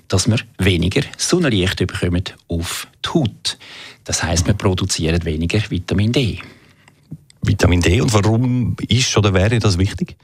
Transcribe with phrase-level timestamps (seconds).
[0.09, 3.59] dass wir weniger Sonnenlicht bekommen auf die Haut.
[4.05, 6.39] Das heißt, wir produzieren weniger Vitamin D.
[7.43, 10.17] Vitamin D und warum ist oder wäre das wichtig?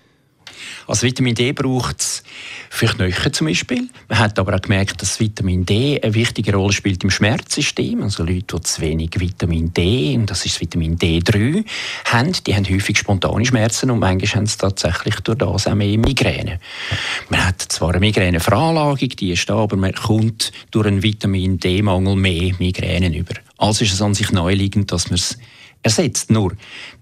[0.88, 2.22] Also Vitamin D braucht es
[2.70, 3.88] für Knochen zum Beispiel.
[4.08, 8.02] Man hat aber auch gemerkt, dass Vitamin D eine wichtige Rolle spielt im Schmerzsystem.
[8.02, 11.62] Also Leute, die zu wenig Vitamin D, und das ist Vitamin D3,
[12.06, 15.98] haben, die haben häufig spontane Schmerzen und manchmal haben sie tatsächlich durch das auch mehr
[15.98, 16.58] Migräne.
[17.28, 22.16] Man hat zwar eine Migräneveranlagung, die ist da, aber man kommt durch einen Vitamin D-Mangel
[22.16, 23.34] mehr Migräne über.
[23.58, 25.36] Also ist es an sich naheliegend, dass man es
[25.82, 26.30] ersetzt.
[26.30, 26.54] Nur,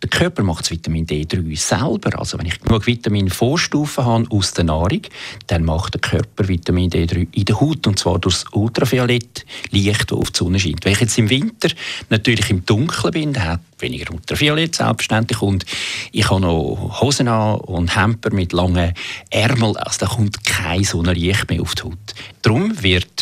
[0.03, 2.19] der Körper macht das Vitamin D3 selber.
[2.19, 5.03] Also wenn ich genug Vitaminvorstufen habe aus der Nahrung,
[5.47, 10.11] dann macht der Körper Vitamin D3 in der Haut und zwar durch das Ultraviolett Licht,
[10.11, 10.85] das auf die Sonne scheint.
[10.85, 11.69] Wenn ich jetzt im Winter
[12.11, 15.65] natürlich im Dunkeln bin, dann hat weniger Ultraviolett selbstverständlich und
[16.13, 18.93] ich habe noch Hosen an und Hemper mit langen
[19.31, 22.15] Ärmeln, also da kommt kein Sonnenlicht mehr auf die Haut.
[22.43, 23.16] Darum wird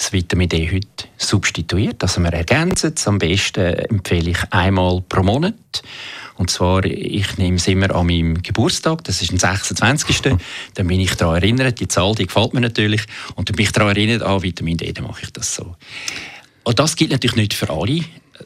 [0.00, 2.02] das Vitamin D heute substituiert.
[2.02, 3.06] Also wir ergänzen es.
[3.06, 5.54] Am besten empfehle ich einmal pro Monat.
[6.36, 10.22] Und zwar, ich nehme es immer an meinem Geburtstag, das ist der 26.
[10.74, 13.02] dann bin ich daran erinnert, die Zahl, die gefällt mir natürlich.
[13.34, 15.76] Und dann bin ich daran erinnert, an Vitamin D, dann mache ich das so.
[16.64, 18.02] Und das gilt natürlich nicht für alle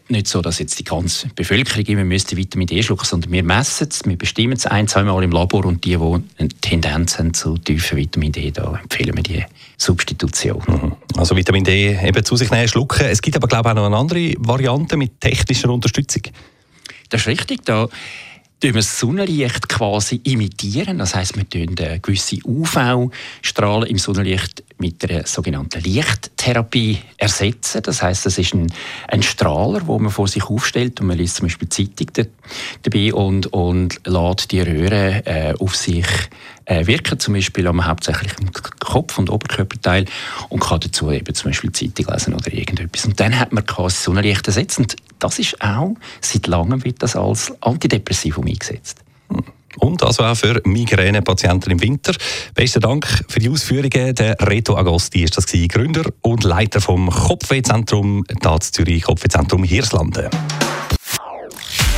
[0.08, 3.88] nicht so, dass jetzt die ganze Bevölkerung immer müsste Vitamin D schlucken, sondern wir messen
[3.90, 7.34] es, wir bestimmen es ein, zwei Mal im Labor und die, die eine Tendenz haben
[7.34, 9.44] zu tiefen Vitamin D, da empfehlen wir die
[9.76, 10.62] Substitution.
[10.66, 10.92] Mhm.
[11.16, 13.06] Also Vitamin D eben zu sich nehmen, schlucken.
[13.06, 16.22] Es gibt aber glaube ich auch noch eine andere Variante mit technischer Unterstützung.
[17.08, 17.64] Das ist richtig.
[17.64, 17.88] Da
[18.72, 20.98] wir das Sonnenlicht quasi imitieren.
[20.98, 27.82] Das heißt, wir tun gewisse UV-Strahlen im Sonnenlicht mit einer sogenannten Lichttherapie ersetzen.
[27.82, 28.72] Das heißt, das ist ein,
[29.08, 32.26] ein Strahler, wo man vor sich aufstellt und man liest zum Beispiel Zeitung
[32.82, 36.06] dabei und, und lädt die Röhre äh, auf sich
[36.66, 40.06] äh, wirken, zum Beispiel am hauptsächlich im Kopf- und Oberkörperteil
[40.48, 43.04] und kann dazu eben zum Beispiel Zeitung lesen oder irgendetwas.
[43.06, 47.16] Und dann hat man quasi Sonnenlicht ersetzt und das ist auch, seit langem wird das
[47.16, 49.00] als Antidepressivum eingesetzt.
[49.78, 52.14] Und also auch für Migräne-Patienten im Winter.
[52.54, 54.14] Besten Dank für die Ausführungen.
[54.14, 58.24] Der Reto Agosti ist das Gründer und Leiter vom Kopfwehzentrum,
[58.60, 60.28] Zürich Kopfwehzentrum Hirslanden.